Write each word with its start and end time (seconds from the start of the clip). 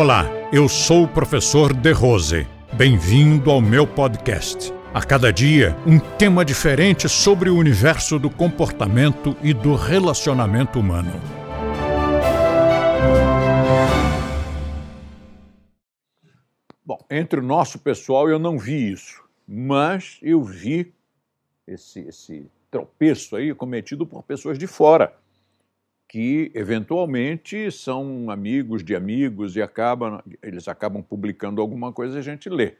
Olá, 0.00 0.26
eu 0.52 0.68
sou 0.68 1.02
o 1.02 1.08
professor 1.08 1.74
De 1.74 1.90
Rose. 1.90 2.46
Bem-vindo 2.74 3.50
ao 3.50 3.60
meu 3.60 3.84
podcast. 3.84 4.72
A 4.94 5.04
cada 5.04 5.32
dia, 5.32 5.76
um 5.84 5.98
tema 5.98 6.44
diferente 6.44 7.08
sobre 7.08 7.50
o 7.50 7.56
universo 7.56 8.16
do 8.16 8.30
comportamento 8.30 9.36
e 9.42 9.52
do 9.52 9.74
relacionamento 9.74 10.78
humano. 10.78 11.10
Bom, 16.84 17.04
entre 17.10 17.40
o 17.40 17.42
nosso 17.42 17.80
pessoal 17.80 18.28
eu 18.28 18.38
não 18.38 18.56
vi 18.56 18.92
isso, 18.92 19.20
mas 19.48 20.20
eu 20.22 20.44
vi 20.44 20.92
esse, 21.66 22.02
esse 22.02 22.48
tropeço 22.70 23.34
aí 23.34 23.52
cometido 23.52 24.06
por 24.06 24.22
pessoas 24.22 24.60
de 24.60 24.68
fora 24.68 25.12
que 26.08 26.50
eventualmente 26.54 27.70
são 27.70 28.30
amigos 28.30 28.82
de 28.82 28.96
amigos 28.96 29.54
e 29.54 29.62
acabam, 29.62 30.22
eles 30.42 30.66
acabam 30.66 31.02
publicando 31.02 31.60
alguma 31.60 31.92
coisa 31.92 32.16
e 32.16 32.18
a 32.18 32.22
gente 32.22 32.48
lê. 32.48 32.76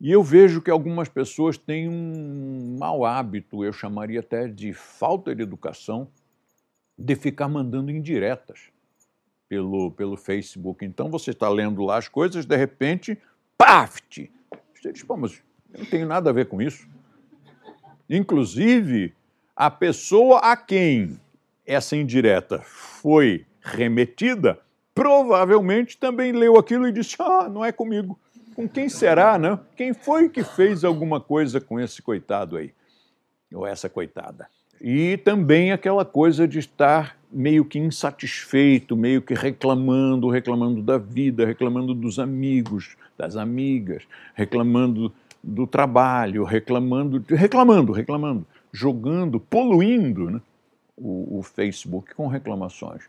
E 0.00 0.10
eu 0.10 0.22
vejo 0.22 0.62
que 0.62 0.70
algumas 0.70 1.08
pessoas 1.08 1.58
têm 1.58 1.88
um 1.88 2.76
mau 2.78 3.04
hábito, 3.04 3.64
eu 3.64 3.72
chamaria 3.72 4.20
até 4.20 4.46
de 4.46 4.72
falta 4.72 5.34
de 5.34 5.42
educação, 5.42 6.08
de 6.96 7.16
ficar 7.16 7.48
mandando 7.48 7.90
indiretas 7.90 8.70
pelo, 9.48 9.90
pelo 9.90 10.16
Facebook. 10.16 10.84
Então 10.84 11.10
você 11.10 11.30
está 11.30 11.48
lendo 11.48 11.82
lá 11.82 11.98
as 11.98 12.08
coisas, 12.08 12.46
de 12.46 12.56
repente, 12.56 13.18
paft! 13.58 14.30
Você 14.74 14.92
diz, 14.92 15.02
pô, 15.02 15.16
mas 15.16 15.42
eu 15.72 15.80
não 15.80 15.86
tenho 15.86 16.06
nada 16.06 16.30
a 16.30 16.32
ver 16.32 16.46
com 16.46 16.62
isso. 16.62 16.88
Inclusive, 18.08 19.14
a 19.54 19.70
pessoa 19.70 20.38
a 20.38 20.56
quem 20.56 21.18
essa 21.66 21.96
indireta 21.96 22.60
foi 22.64 23.46
remetida, 23.60 24.58
provavelmente 24.94 25.96
também 25.96 26.32
leu 26.32 26.56
aquilo 26.56 26.86
e 26.86 26.92
disse: 26.92 27.16
Ah, 27.18 27.48
não 27.48 27.64
é 27.64 27.72
comigo. 27.72 28.18
Com 28.54 28.68
quem 28.68 28.88
será, 28.88 29.38
né? 29.38 29.58
Quem 29.76 29.94
foi 29.94 30.28
que 30.28 30.44
fez 30.44 30.84
alguma 30.84 31.20
coisa 31.20 31.60
com 31.60 31.80
esse 31.80 32.02
coitado 32.02 32.56
aí? 32.56 32.72
Ou 33.52 33.66
essa 33.66 33.88
coitada? 33.88 34.46
E 34.80 35.16
também 35.18 35.72
aquela 35.72 36.04
coisa 36.04 36.46
de 36.46 36.58
estar 36.58 37.16
meio 37.30 37.64
que 37.64 37.78
insatisfeito, 37.78 38.96
meio 38.96 39.22
que 39.22 39.32
reclamando, 39.32 40.28
reclamando 40.28 40.82
da 40.82 40.98
vida, 40.98 41.46
reclamando 41.46 41.94
dos 41.94 42.18
amigos, 42.18 42.96
das 43.16 43.36
amigas, 43.36 44.02
reclamando 44.34 45.12
do 45.42 45.66
trabalho, 45.66 46.44
reclamando, 46.44 47.24
reclamando, 47.28 47.92
reclamando, 47.92 48.46
jogando, 48.72 49.40
poluindo, 49.40 50.30
né? 50.30 50.40
O, 51.02 51.38
o 51.38 51.42
Facebook 51.42 52.14
com 52.14 52.28
reclamações. 52.28 53.02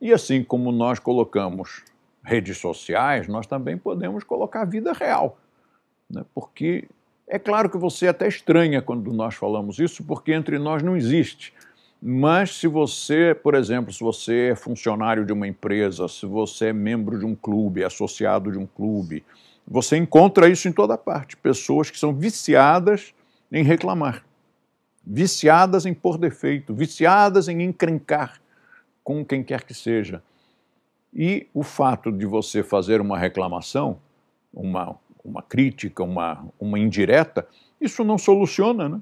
E 0.00 0.12
assim 0.12 0.42
como 0.42 0.72
nós 0.72 0.98
colocamos 0.98 1.82
redes 2.22 2.58
sociais, 2.58 3.28
nós 3.28 3.46
também 3.46 3.78
podemos 3.78 4.24
colocar 4.24 4.64
vida 4.64 4.92
real. 4.92 5.38
Né? 6.10 6.24
Porque 6.34 6.88
é 7.28 7.38
claro 7.38 7.70
que 7.70 7.78
você 7.78 8.08
até 8.08 8.26
estranha 8.26 8.82
quando 8.82 9.12
nós 9.12 9.34
falamos 9.34 9.78
isso, 9.78 10.04
porque 10.04 10.32
entre 10.32 10.58
nós 10.58 10.82
não 10.82 10.96
existe. 10.96 11.54
Mas 12.02 12.56
se 12.56 12.66
você, 12.66 13.34
por 13.34 13.54
exemplo, 13.54 13.92
se 13.92 14.00
você 14.00 14.50
é 14.50 14.56
funcionário 14.56 15.24
de 15.24 15.32
uma 15.32 15.48
empresa, 15.48 16.08
se 16.08 16.26
você 16.26 16.66
é 16.66 16.72
membro 16.72 17.18
de 17.18 17.24
um 17.24 17.34
clube, 17.34 17.82
é 17.82 17.86
associado 17.86 18.52
de 18.52 18.58
um 18.58 18.66
clube, 18.66 19.24
você 19.66 19.96
encontra 19.96 20.48
isso 20.48 20.68
em 20.68 20.72
toda 20.72 20.98
parte. 20.98 21.36
Pessoas 21.36 21.90
que 21.90 21.98
são 21.98 22.12
viciadas 22.12 23.14
em 23.50 23.62
reclamar 23.62 24.25
viciadas 25.06 25.86
em 25.86 25.94
pôr 25.94 26.18
defeito, 26.18 26.74
viciadas 26.74 27.48
em 27.48 27.62
encrencar 27.62 28.40
com 29.04 29.24
quem 29.24 29.44
quer 29.44 29.62
que 29.62 29.72
seja. 29.72 30.20
E 31.14 31.46
o 31.54 31.62
fato 31.62 32.10
de 32.10 32.26
você 32.26 32.62
fazer 32.62 33.00
uma 33.00 33.16
reclamação, 33.16 33.98
uma, 34.52 34.96
uma 35.24 35.42
crítica, 35.42 36.02
uma, 36.02 36.44
uma 36.58 36.78
indireta, 36.78 37.46
isso 37.80 38.02
não 38.02 38.18
soluciona, 38.18 38.88
né? 38.88 39.00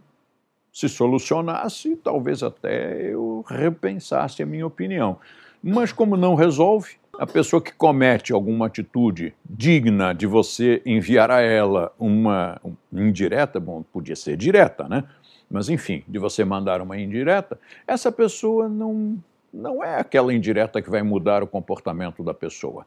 Se 0.73 0.89
solucionasse, 0.89 1.97
talvez 1.97 2.43
até 2.43 3.13
eu 3.13 3.45
repensasse 3.49 4.43
a 4.43 4.47
minha 4.47 4.67
opinião. 4.67 5.19
Mas 5.63 5.93
como 5.93 6.17
não 6.17 6.35
resolve, 6.35 6.97
a 7.19 7.27
pessoa 7.27 7.61
que 7.61 7.73
comete 7.73 8.33
alguma 8.33 8.67
atitude 8.67 9.35
digna 9.45 10.13
de 10.13 10.27
você 10.27 10.83
enviar 10.85 11.31
a 11.31 11.41
ela 11.41 11.93
uma 11.99 12.61
indireta, 12.93 13.61
bom, 13.61 13.83
podia 13.93 14.17
ser 14.17 14.37
direta, 14.37 14.89
né? 14.89 15.05
mas 15.51 15.69
enfim, 15.69 16.03
de 16.09 16.19
você 16.19 16.45
mandar 16.45 16.81
uma 16.81 16.99
indireta, 16.99 17.59
essa 17.87 18.11
pessoa 18.11 18.69
não, 18.69 19.17
não 19.53 19.85
é 19.85 20.01
aquela 20.01 20.35
indireta 20.35 20.83
que 20.83 20.91
vai 20.91 21.03
mudar 21.03 21.43
o 21.43 21.47
comportamento 21.47 22.23
da 22.23 22.35
pessoa. 22.35 22.87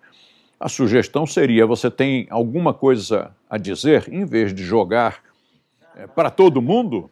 A 0.59 0.67
sugestão 0.67 1.25
seria: 1.25 1.65
você 1.65 1.89
tem 1.89 2.27
alguma 2.29 2.73
coisa 2.73 3.31
a 3.49 3.57
dizer, 3.57 4.11
em 4.11 4.25
vez 4.25 4.53
de 4.53 4.63
jogar 4.63 5.23
é, 5.95 6.07
para 6.07 6.29
todo 6.29 6.61
mundo, 6.61 7.09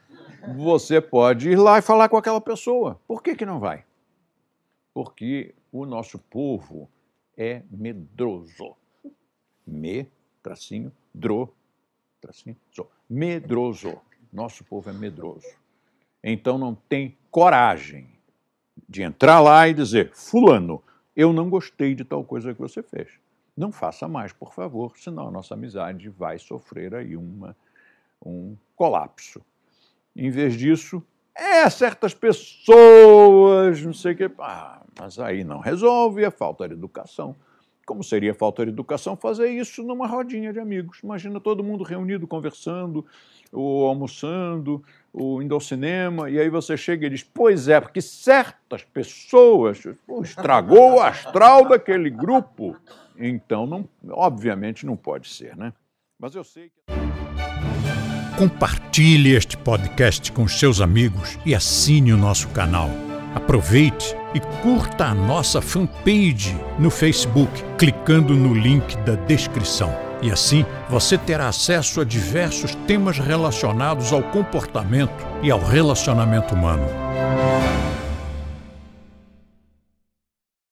você 0.55 0.99
pode 0.99 1.49
ir 1.49 1.55
lá 1.55 1.79
e 1.79 1.81
falar 1.81 2.09
com 2.09 2.17
aquela 2.17 2.41
pessoa. 2.41 2.99
Por 3.07 3.21
que, 3.21 3.35
que 3.35 3.45
não 3.45 3.59
vai? 3.59 3.83
Porque 4.93 5.53
o 5.71 5.85
nosso 5.85 6.17
povo 6.17 6.89
é 7.37 7.61
medroso. 7.69 8.75
Me, 9.65 10.07
tracinho, 10.41 10.91
dro, 11.13 11.53
tracinho, 12.21 12.55
so. 12.71 12.87
Medroso. 13.09 13.99
Nosso 14.31 14.63
povo 14.63 14.89
é 14.89 14.93
medroso. 14.93 15.47
Então 16.23 16.57
não 16.57 16.75
tem 16.75 17.17
coragem 17.31 18.09
de 18.87 19.03
entrar 19.03 19.39
lá 19.39 19.67
e 19.67 19.73
dizer: 19.73 20.11
Fulano, 20.13 20.83
eu 21.15 21.31
não 21.31 21.49
gostei 21.49 21.95
de 21.95 22.03
tal 22.03 22.23
coisa 22.23 22.53
que 22.53 22.59
você 22.59 22.83
fez. 22.83 23.19
Não 23.55 23.71
faça 23.71 24.07
mais, 24.07 24.33
por 24.33 24.53
favor, 24.53 24.97
senão 24.97 25.29
a 25.29 25.31
nossa 25.31 25.53
amizade 25.53 26.09
vai 26.09 26.37
sofrer 26.37 26.93
aí 26.93 27.15
uma, 27.15 27.55
um 28.23 28.57
colapso. 28.75 29.41
Em 30.13 30.29
vez 30.29 30.55
disso, 30.55 31.01
é 31.35 31.69
certas 31.69 32.13
pessoas, 32.13 33.81
não 33.81 33.93
sei 33.93 34.13
o 34.13 34.15
que. 34.15 34.31
Ah, 34.39 34.81
mas 34.99 35.19
aí 35.19 35.43
não 35.43 35.59
resolve, 35.59 36.23
é 36.23 36.31
falta 36.31 36.67
de 36.67 36.73
educação. 36.73 37.35
Como 37.85 38.03
seria 38.03 38.33
falta 38.33 38.65
de 38.65 38.71
educação 38.71 39.15
fazer 39.15 39.49
isso 39.49 39.83
numa 39.83 40.07
rodinha 40.07 40.51
de 40.51 40.59
amigos? 40.59 40.99
Imagina 41.03 41.39
todo 41.39 41.63
mundo 41.63 41.83
reunido, 41.83 42.25
conversando, 42.25 43.05
ou 43.51 43.87
almoçando, 43.87 44.83
ou 45.13 45.41
indo 45.41 45.53
ao 45.53 45.61
cinema, 45.61 46.29
e 46.29 46.39
aí 46.39 46.49
você 46.49 46.75
chega 46.75 47.05
e 47.05 47.09
diz: 47.11 47.23
Pois 47.23 47.67
é, 47.67 47.79
porque 47.79 48.01
certas 48.01 48.83
pessoas 48.83 49.83
estragou 50.23 50.95
o 50.95 51.01
astral 51.01 51.67
daquele 51.67 52.09
grupo. 52.09 52.75
Então, 53.17 53.67
não, 53.67 53.87
obviamente, 54.09 54.85
não 54.85 54.97
pode 54.97 55.29
ser, 55.29 55.55
né? 55.55 55.71
Mas 56.19 56.33
eu 56.33 56.43
sei 56.43 56.69
que. 56.69 56.94
Compartilhe 58.37 59.33
este 59.33 59.55
podcast 59.55 60.29
com 60.33 60.45
seus 60.45 60.81
amigos 60.81 61.39
e 61.45 61.55
assine 61.55 62.11
o 62.11 62.17
nosso 62.17 62.49
canal. 62.49 62.89
Aproveite 63.33 64.13
e 64.33 64.41
curta 64.61 65.05
a 65.05 65.13
nossa 65.13 65.61
fanpage 65.61 66.53
no 66.77 66.89
Facebook, 66.89 67.63
clicando 67.77 68.33
no 68.33 68.53
link 68.53 68.97
da 69.05 69.15
descrição. 69.15 69.95
E 70.21 70.29
assim 70.29 70.65
você 70.89 71.17
terá 71.17 71.47
acesso 71.47 72.01
a 72.01 72.03
diversos 72.03 72.75
temas 72.85 73.17
relacionados 73.17 74.11
ao 74.11 74.21
comportamento 74.21 75.25
e 75.41 75.49
ao 75.49 75.59
relacionamento 75.59 76.53
humano. 76.53 76.85